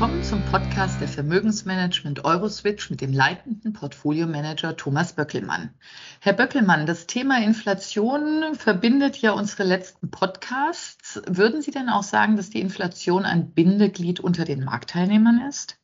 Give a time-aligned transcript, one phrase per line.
[0.00, 5.74] willkommen zum Podcast der Vermögensmanagement Euroswitch mit dem leitenden Portfolio-Manager Thomas Böckelmann.
[6.20, 11.20] Herr Böckelmann, das Thema Inflation verbindet ja unsere letzten Podcasts.
[11.26, 15.78] Würden Sie denn auch sagen, dass die Inflation ein Bindeglied unter den Marktteilnehmern ist?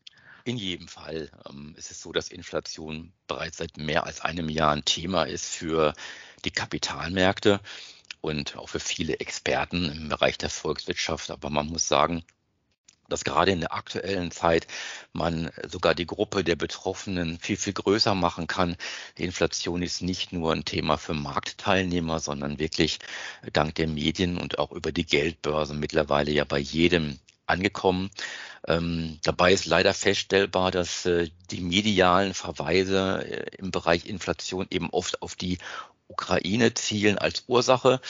[0.45, 4.71] In jedem Fall ähm, ist es so, dass Inflation bereits seit mehr als einem Jahr
[4.71, 5.93] ein Thema ist für
[6.45, 7.59] die Kapitalmärkte
[8.21, 11.33] und auch für viele Experten im Bereich der Volkswirtschaft.
[11.33, 12.23] Aber man muss sagen,
[13.09, 14.67] dass gerade in der aktuellen Zeit
[15.13, 18.77] man sogar die Gruppe der Betroffenen viel, viel größer machen kann.
[19.19, 22.99] Die Inflation ist nicht nur ein Thema für Marktteilnehmer, sondern wirklich
[23.53, 28.11] dank der Medien und auch über die Geldbörse mittlerweile ja bei jedem angekommen.
[28.67, 34.89] Ähm, dabei ist leider feststellbar, dass äh, die medialen Verweise äh, im Bereich Inflation eben
[34.91, 35.59] oft auf die
[36.09, 38.01] Ukraine zielen als Ursache.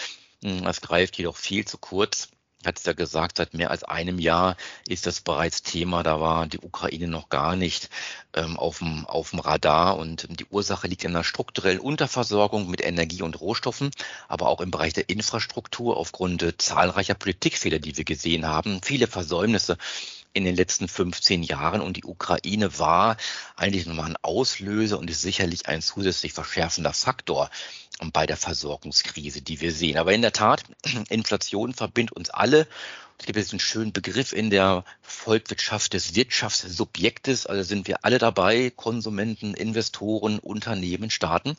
[0.43, 2.29] Hm, das greift jedoch viel zu kurz
[2.67, 4.57] hat es ja gesagt, seit mehr als einem Jahr
[4.89, 6.03] ist das bereits Thema.
[6.03, 7.91] Da war die Ukraine noch gar nicht
[8.35, 9.97] ähm, auf, dem, auf dem Radar.
[9.97, 13.91] Und die Ursache liegt in einer strukturellen Unterversorgung mit Energie und Rohstoffen,
[14.29, 18.81] aber auch im Bereich der Infrastruktur aufgrund äh, zahlreicher Politikfehler, die wir gesehen haben.
[18.83, 19.79] Viele Versäumnisse
[20.35, 23.17] in den letzten 15 Jahren und die Ukraine war
[23.57, 27.51] eigentlich nochmal ein Auslöser und ist sicherlich ein zusätzlich verschärfender Faktor
[28.13, 29.99] bei der Versorgungskrise, die wir sehen.
[29.99, 30.65] Aber in der Tat,
[31.09, 32.67] Inflation verbindet uns alle.
[33.25, 37.47] Es gibt jetzt einen schönen Begriff in der Volkswirtschaft des Wirtschaftssubjektes.
[37.47, 41.57] Also sind wir alle dabei, Konsumenten, Investoren, Unternehmen, Staaten.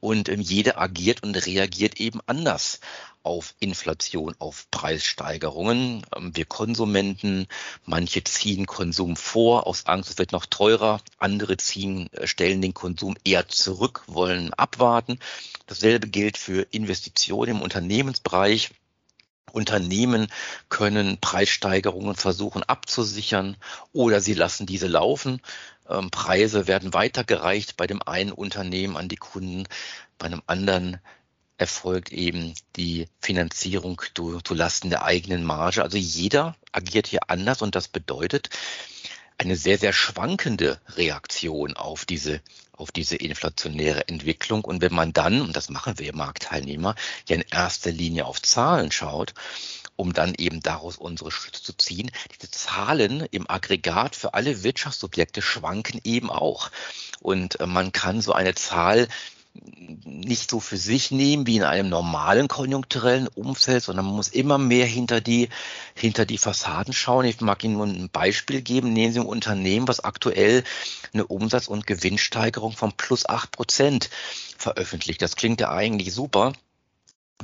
[0.00, 2.80] Und ähm, jeder agiert und reagiert eben anders
[3.22, 6.04] auf Inflation, auf Preissteigerungen.
[6.16, 7.46] Ähm, wir Konsumenten,
[7.84, 11.00] manche ziehen Konsum vor aus Angst, es wird noch teurer.
[11.18, 15.20] Andere ziehen, äh, stellen den Konsum eher zurück, wollen abwarten.
[15.68, 18.72] Dasselbe gilt für Investitionen im Unternehmensbereich.
[19.52, 20.28] Unternehmen
[20.68, 23.56] können Preissteigerungen versuchen abzusichern
[23.92, 25.40] oder sie lassen diese laufen.
[25.88, 29.64] Ähm, Preise werden weitergereicht bei dem einen Unternehmen an die Kunden,
[30.18, 30.98] bei einem anderen
[31.58, 35.82] erfolgt eben die Finanzierung zu, Lasten der eigenen Marge.
[35.82, 38.50] Also jeder agiert hier anders und das bedeutet
[39.38, 42.40] eine sehr, sehr schwankende Reaktion auf diese
[42.76, 44.62] auf diese inflationäre Entwicklung.
[44.62, 46.94] Und wenn man dann, und das machen wir Marktteilnehmer,
[47.26, 49.34] ja in erster Linie auf Zahlen schaut,
[49.96, 52.10] um dann eben daraus unsere Schlüsse zu ziehen.
[52.34, 56.70] Diese Zahlen im Aggregat für alle Wirtschaftsobjekte schwanken eben auch.
[57.20, 59.08] Und äh, man kann so eine Zahl
[60.04, 64.58] nicht so für sich nehmen wie in einem normalen konjunkturellen Umfeld, sondern man muss immer
[64.58, 65.48] mehr hinter die,
[65.94, 67.26] hinter die Fassaden schauen.
[67.26, 68.92] Ich mag Ihnen nur ein Beispiel geben.
[68.92, 70.64] Nehmen Sie ein Unternehmen, was aktuell
[71.12, 74.10] eine Umsatz- und Gewinnsteigerung von plus acht Prozent
[74.58, 75.22] veröffentlicht.
[75.22, 76.52] Das klingt ja eigentlich super.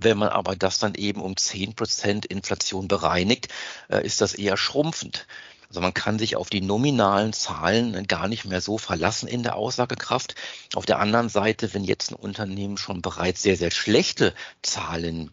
[0.00, 3.48] Wenn man aber das dann eben um zehn Prozent Inflation bereinigt,
[3.88, 5.26] äh, ist das eher schrumpfend.
[5.72, 9.56] Also man kann sich auf die nominalen Zahlen gar nicht mehr so verlassen in der
[9.56, 10.34] Aussagekraft.
[10.74, 15.32] Auf der anderen Seite, wenn jetzt ein Unternehmen schon bereits sehr, sehr schlechte Zahlen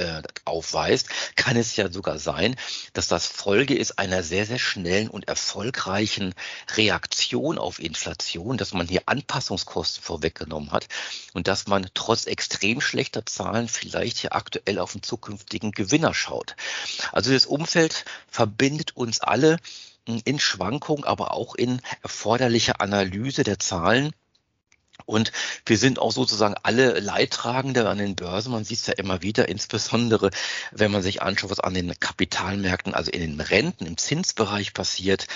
[0.00, 2.56] äh, aufweist, kann es ja sogar sein,
[2.92, 6.34] dass das Folge ist einer sehr, sehr schnellen und erfolgreichen
[6.74, 10.88] Reaktion auf Inflation, dass man hier Anpassungskosten vorweggenommen hat
[11.34, 16.56] und dass man trotz extrem schlechter Zahlen vielleicht hier aktuell auf einen zukünftigen Gewinner schaut.
[17.12, 19.58] Also das Umfeld verbindet uns alle
[20.24, 24.12] in Schwankung, aber auch in erforderlicher Analyse der Zahlen.
[25.06, 25.32] Und
[25.66, 28.52] wir sind auch sozusagen alle Leidtragende an den Börsen.
[28.52, 30.30] Man sieht es ja immer wieder, insbesondere
[30.72, 35.26] wenn man sich anschaut, was an den Kapitalmärkten, also in den Renten, im Zinsbereich passiert.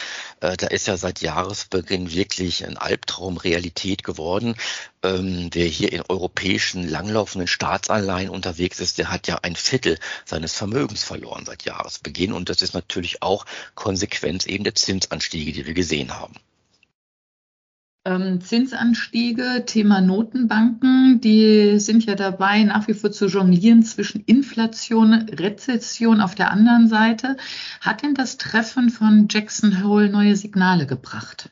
[0.41, 4.55] Äh, da ist ja seit Jahresbeginn wirklich ein Albtraum Realität geworden.
[5.03, 10.55] Ähm, wer hier in europäischen langlaufenden Staatsanleihen unterwegs ist, der hat ja ein Viertel seines
[10.55, 12.33] Vermögens verloren seit Jahresbeginn.
[12.33, 13.45] Und das ist natürlich auch
[13.75, 16.35] Konsequenz eben der Zinsanstiege, die wir gesehen haben
[18.05, 25.13] ähm, Zinsanstiege, Thema Notenbanken, die sind ja dabei, nach wie vor zu jonglieren zwischen Inflation,
[25.31, 27.37] Rezession auf der anderen Seite.
[27.81, 31.51] Hat denn das Treffen von Jackson Hole neue Signale gebracht?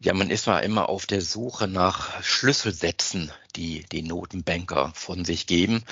[0.00, 5.48] Ja, man ist mal immer auf der Suche nach Schlüsselsätzen, die die Notenbanker von sich
[5.48, 5.82] geben,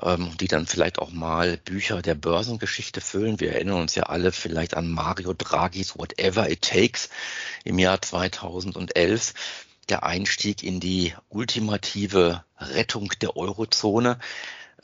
[0.00, 3.40] ähm, die dann vielleicht auch mal Bücher der Börsengeschichte füllen.
[3.40, 7.10] Wir erinnern uns ja alle vielleicht an Mario Draghis Whatever It Takes
[7.64, 9.34] im Jahr 2011
[9.88, 14.20] der Einstieg in die ultimative Rettung der Eurozone.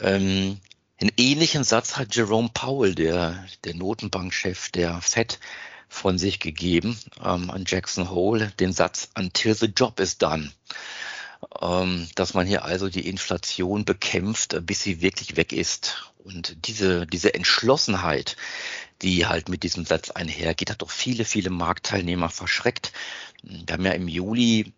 [0.01, 0.59] Ähm,
[1.01, 5.39] einen ähnlichen Satz hat Jerome Powell, der, der Notenbankchef der Fed,
[5.89, 10.53] von sich gegeben ähm, an Jackson Hole, den Satz Until the job is done.
[11.61, 16.13] Ähm, dass man hier also die Inflation bekämpft, bis sie wirklich weg ist.
[16.19, 18.37] Und diese, diese Entschlossenheit,
[19.03, 22.93] die halt mit diesem Satz einhergeht, hat doch viele, viele Marktteilnehmer verschreckt.
[23.43, 24.73] Wir haben ja im Juli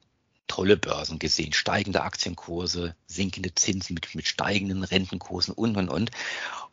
[0.48, 6.10] tolle Börsen gesehen, steigende Aktienkurse, sinkende Zinsen mit, mit steigenden Rentenkursen und, und, und.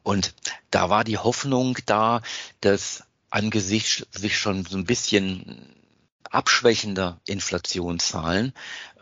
[0.01, 0.33] Und
[0.71, 2.21] da war die Hoffnung da,
[2.61, 3.03] dass
[3.35, 5.75] angesichts sich schon so ein bisschen
[6.31, 8.53] abschwächender Inflationszahlen,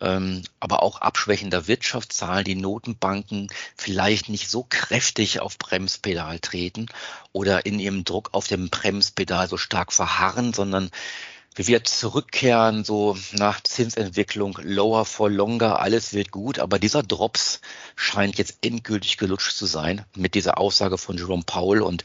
[0.01, 3.47] ähm, aber auch abschwächender Wirtschaftszahlen, die Notenbanken
[3.77, 6.87] vielleicht nicht so kräftig auf Bremspedal treten
[7.31, 10.89] oder in ihrem Druck auf dem Bremspedal so stark verharren, sondern
[11.55, 16.59] wir wieder zurückkehren, so nach Zinsentwicklung, lower for longer, alles wird gut.
[16.59, 17.61] Aber dieser Drops
[17.95, 21.81] scheint jetzt endgültig gelutscht zu sein mit dieser Aussage von Jerome Powell.
[21.81, 22.03] Und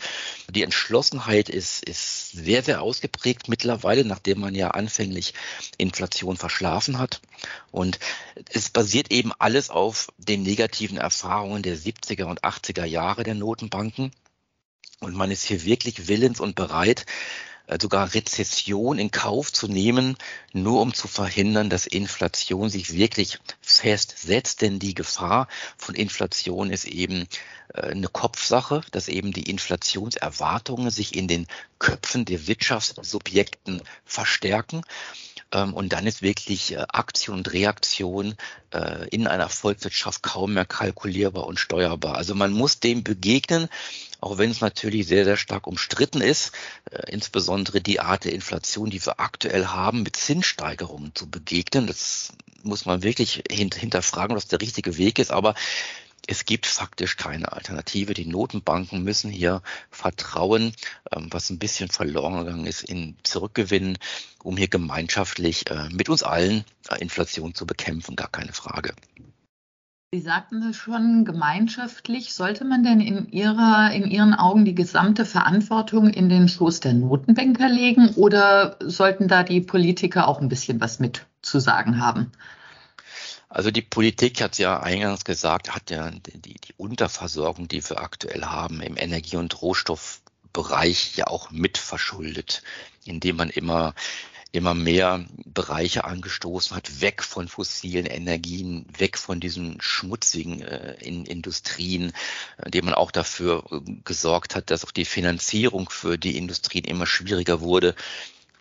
[0.51, 5.35] die Entschlossenheit ist, ist sehr, sehr ausgeprägt mittlerweile, nachdem man ja anfänglich
[5.79, 7.21] Inflation verschlafen hat.
[7.71, 7.99] Und
[8.53, 14.13] es basiert eben alles auf den negativen Erfahrungen der 70er und 80er Jahre der Notenbanken.
[15.01, 17.07] Und man ist hier wirklich willens und bereit,
[17.81, 20.17] sogar Rezession in Kauf zu nehmen,
[20.53, 24.63] nur um zu verhindern, dass Inflation sich wirklich festsetzt.
[24.63, 27.29] Denn die Gefahr von Inflation ist eben
[27.75, 31.47] äh, eine Kopfsache, dass eben die Inflationserwartungen sich in den
[31.79, 34.83] Köpfen der Wirtschaftssubjekten verstärken.
[35.53, 38.35] Ähm, und dann ist wirklich äh, Aktion und Reaktion
[39.11, 42.17] in einer Volkswirtschaft kaum mehr kalkulierbar und steuerbar.
[42.17, 43.71] Also man muss dem begegnen
[44.21, 46.53] auch wenn es natürlich sehr, sehr stark umstritten ist,
[46.91, 51.87] äh, insbesondere die Art der Inflation, die wir aktuell haben, mit Zinssteigerungen zu begegnen.
[51.87, 55.31] Das muss man wirklich hint hinterfragen, was der richtige Weg ist.
[55.31, 55.55] Aber
[56.29, 58.13] es gibt faktisch keine Alternative.
[58.13, 60.73] Die Notenbanken müssen hier Vertrauen,
[61.11, 63.99] ähm, was ein bisschen verloren gegangen ist, in zurückgewinnen,
[64.45, 68.15] um hier gemeinschaftlich äh, mit uns allen äh, Inflation zu bekämpfen.
[68.15, 68.93] Gar keine Frage.
[70.13, 72.35] Sie sagten es schon, gemeinschaftlich.
[72.35, 76.93] Sollte man denn in, Ihrer, in Ihren Augen die gesamte Verantwortung in den Schoß der
[76.93, 82.33] Notenbanker legen oder sollten da die Politiker auch ein bisschen was mit zu sagen haben?
[83.49, 88.45] Also die Politik hat ja eingangs gesagt, hat ja die, die Unterversorgung, die wir aktuell
[88.45, 92.63] haben im Energie- und Rohstoffbereich ja auch mitverschuldet,
[93.05, 93.95] indem man immer
[94.51, 101.27] immer mehr Bereiche angestoßen hat, weg von fossilen Energien, weg von diesen schmutzigen äh, in
[101.27, 102.13] Industrien,
[102.65, 107.07] indem man auch dafür äh, gesorgt hat, dass auch die Finanzierung für die Industrien immer
[107.07, 107.95] schwieriger wurde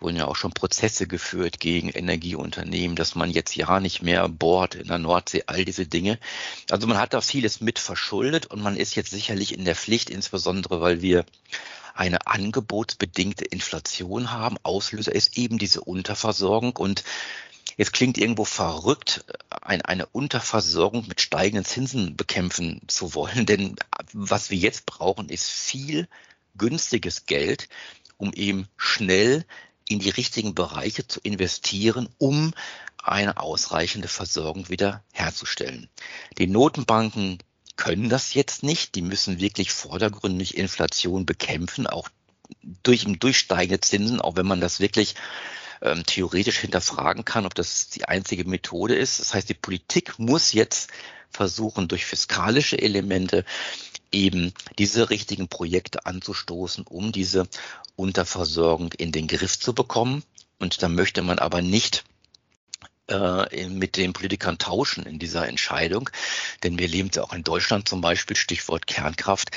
[0.00, 4.74] wurden ja auch schon Prozesse geführt gegen Energieunternehmen, dass man jetzt ja nicht mehr bohrt
[4.74, 6.18] in der Nordsee, all diese Dinge.
[6.70, 10.10] Also man hat da vieles mit verschuldet und man ist jetzt sicherlich in der Pflicht,
[10.10, 11.24] insbesondere weil wir
[11.94, 14.56] eine angebotsbedingte Inflation haben.
[14.62, 17.04] Auslöser ist eben diese Unterversorgung und
[17.76, 23.46] Jetzt klingt irgendwo verrückt, ein, eine Unterversorgung mit steigenden Zinsen bekämpfen zu wollen.
[23.46, 23.76] Denn
[24.12, 26.08] was wir jetzt brauchen, ist viel
[26.56, 27.68] günstiges Geld,
[28.16, 29.44] um eben schnell
[29.88, 32.52] in die richtigen Bereiche zu investieren, um
[33.02, 35.88] eine ausreichende Versorgung wieder herzustellen.
[36.36, 37.38] Die Notenbanken
[37.76, 38.94] können das jetzt nicht.
[38.94, 42.08] Die müssen wirklich vordergründig Inflation bekämpfen, auch
[42.82, 45.14] durch, durch steigende Zinsen, auch wenn man das wirklich
[45.80, 49.20] ähm, theoretisch hinterfragen kann, ob das die einzige Methode ist.
[49.20, 50.90] Das heißt, die Politik muss jetzt
[51.30, 53.44] versuchen, durch fiskalische Elemente
[54.12, 57.48] eben diese richtigen Projekte anzustoßen, um diese
[57.96, 60.22] Unterversorgung in den Griff zu bekommen.
[60.58, 62.04] Und da möchte man aber nicht
[63.08, 66.10] äh, mit den Politikern tauschen in dieser Entscheidung.
[66.62, 69.50] Denn wir leben ja auch in Deutschland zum Beispiel, Stichwort Kernkraft.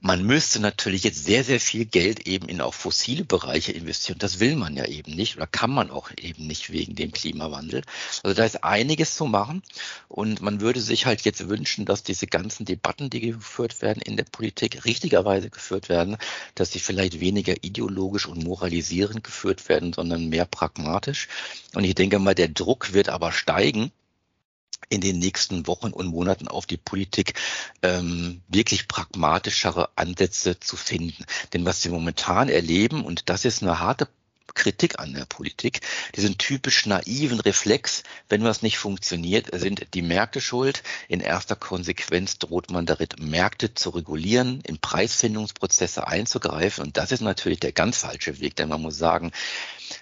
[0.00, 4.18] Man müsste natürlich jetzt sehr, sehr viel Geld eben in auch fossile Bereiche investieren.
[4.18, 7.82] Das will man ja eben nicht oder kann man auch eben nicht wegen dem Klimawandel.
[8.22, 9.62] Also da ist einiges zu machen
[10.08, 14.18] und man würde sich halt jetzt wünschen, dass diese ganzen Debatten, die geführt werden in
[14.18, 16.18] der Politik, richtigerweise geführt werden,
[16.54, 21.28] dass sie vielleicht weniger ideologisch und moralisierend geführt werden, sondern mehr pragmatisch.
[21.74, 23.90] Und ich denke mal, der Druck wird aber steigen
[24.88, 27.34] in den nächsten Wochen und Monaten auf die Politik
[27.82, 31.24] ähm, wirklich pragmatischere Ansätze zu finden.
[31.52, 34.08] Denn was wir momentan erleben, und das ist eine harte
[34.54, 35.80] Kritik an der Politik,
[36.16, 40.82] diesen typisch naiven Reflex, wenn was nicht funktioniert, sind die Märkte schuld.
[41.08, 46.84] In erster Konsequenz droht man darin, Märkte zu regulieren, in Preisfindungsprozesse einzugreifen.
[46.84, 49.30] Und das ist natürlich der ganz falsche Weg, denn man muss sagen,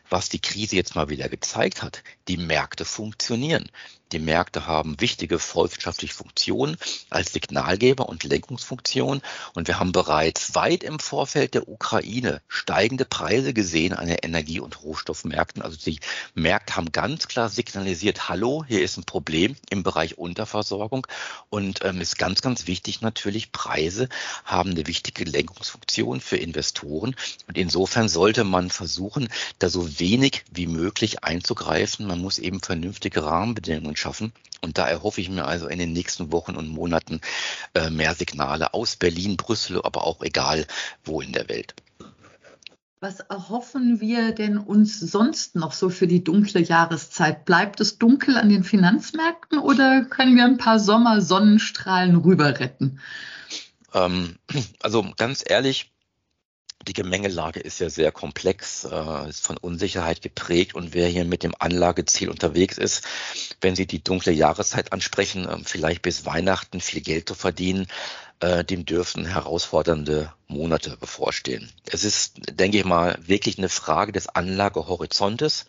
[0.09, 3.69] was die Krise jetzt mal wieder gezeigt hat, die Märkte funktionieren.
[4.15, 6.77] Die Märkte haben wichtige volkswirtschaftliche Funktionen
[7.11, 9.21] als Signalgeber und Lenkungsfunktion.
[9.55, 14.61] Und wir haben bereits weit im Vorfeld der Ukraine steigende Preise gesehen an den Energie-
[14.61, 15.63] und Rohstoffmärkten.
[15.63, 15.99] Also die
[16.35, 21.09] Märkte haben ganz klar signalisiert, hallo, hier ist ein Problem im Bereich Unterversorgung.
[21.51, 24.09] Und ähm, ist ganz, ganz wichtig natürlich, Preise
[24.45, 27.17] haben eine wichtige Lenkungsfunktion für Investoren.
[27.49, 29.29] Und insofern sollte man versuchen,
[29.59, 32.07] da so wenig wie möglich einzugreifen.
[32.07, 34.33] Man muss eben vernünftige Rahmenbedingungen schaffen.
[34.61, 37.21] Und da erhoffe ich mir also in den nächsten Wochen und Monaten
[37.75, 40.67] äh, mehr Signale aus Berlin, Brüssel, aber auch egal
[41.05, 41.75] wo in der Welt.
[43.01, 47.45] Was erhoffen wir denn uns sonst noch so für die dunkle Jahreszeit?
[47.45, 53.01] Bleibt es dunkel an den Finanzmärkten oder können wir ein paar Sommersonnenstrahlen rüber retten?
[53.93, 54.37] Ähm,
[54.81, 55.94] also ganz ehrlich,
[56.85, 61.43] die Gemengelage ist ja sehr komplex, äh, ist von Unsicherheit geprägt und wer hier mit
[61.43, 63.05] dem Anlageziel unterwegs ist,
[63.61, 67.87] wenn Sie die dunkle Jahreszeit ansprechen, äh, vielleicht bis Weihnachten viel Geld zu verdienen,
[68.41, 71.73] äh, dem dürfen herausfordernde Monate bevorstehen.
[71.87, 75.67] Es ist, denke ich mal, wirklich eine Frage des Anlagehorizontes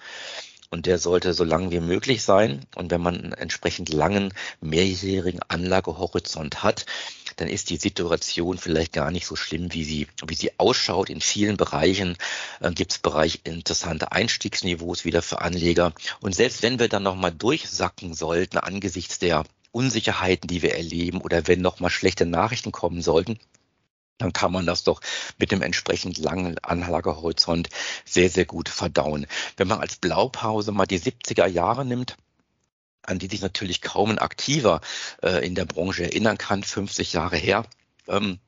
[0.71, 2.65] und der sollte so lang wie möglich sein.
[2.75, 6.85] Und wenn man einen entsprechend langen mehrjährigen Anlagehorizont hat,
[7.35, 11.09] dann ist die Situation vielleicht gar nicht so schlimm, wie sie, wie sie ausschaut.
[11.09, 12.17] In vielen Bereichen
[12.61, 15.93] äh, gibt es Bereich interessante Einstiegsniveaus wieder für Anleger.
[16.21, 21.47] Und selbst wenn wir dann nochmal durchsacken sollten angesichts der Unsicherheiten, die wir erleben oder
[21.47, 23.37] wenn nochmal schlechte Nachrichten kommen sollten,
[24.17, 25.01] dann kann man das doch
[25.37, 27.69] mit dem entsprechend langen Anlagehorizont
[28.05, 29.27] sehr, sehr gut verdauen.
[29.57, 32.15] Wenn man als Blaupause mal die 70er Jahre nimmt,
[33.07, 34.81] an die sich natürlich kaum ein Aktiver
[35.21, 37.65] äh, in der Branche erinnern kann, 50 Jahre her.
[38.07, 38.39] Ähm,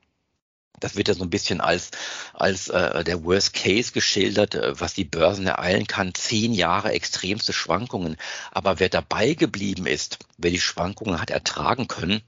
[0.80, 1.90] das wird ja so ein bisschen als,
[2.34, 6.14] als äh, der Worst Case geschildert, äh, was die Börsen ereilen kann.
[6.14, 8.16] Zehn Jahre extremste Schwankungen.
[8.50, 12.22] Aber wer dabei geblieben ist, wer die Schwankungen hat ertragen können,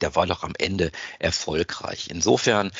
[0.00, 2.08] der war doch am Ende erfolgreich.
[2.10, 2.70] Insofern,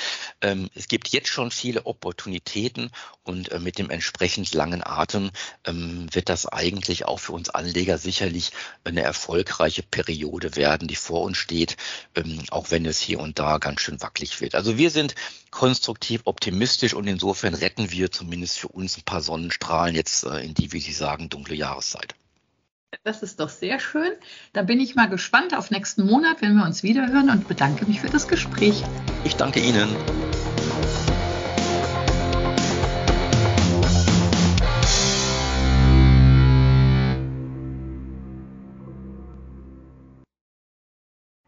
[0.40, 2.90] ähm, es gibt jetzt schon viele Opportunitäten
[3.24, 5.30] und äh, mit dem entsprechend langen Atem
[5.64, 8.52] ähm, wird das eigentlich auch für uns Anleger sicherlich
[8.84, 11.76] eine erfolgreiche Periode werden, die vor uns steht,
[12.14, 14.54] ähm, auch wenn es hier und da ganz schön wackelig wird.
[14.54, 15.14] Also wir sind
[15.50, 20.54] konstruktiv optimistisch und insofern retten wir zumindest für uns ein paar Sonnenstrahlen jetzt äh, in
[20.54, 22.14] die, wie Sie sagen, dunkle Jahreszeit.
[23.04, 24.12] Das ist doch sehr schön.
[24.54, 28.00] Da bin ich mal gespannt auf nächsten Monat, wenn wir uns wiederhören und bedanke mich
[28.00, 28.82] für das Gespräch.
[29.24, 29.94] Ich danke Ihnen.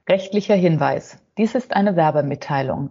[0.06, 1.18] Rechtlicher Hinweis.
[1.38, 2.90] Dies ist eine Werbemitteilung.